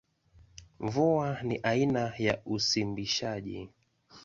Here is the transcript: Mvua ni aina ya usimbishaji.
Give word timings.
Mvua 0.79 1.41
ni 1.43 1.57
aina 1.57 2.13
ya 2.17 2.39
usimbishaji. 2.45 3.69